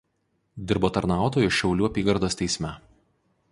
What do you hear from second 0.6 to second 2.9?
Dirbo tarnautoju Šiaulių apygardos teisme.